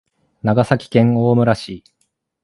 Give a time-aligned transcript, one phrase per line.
[0.41, 1.83] 長崎県大村市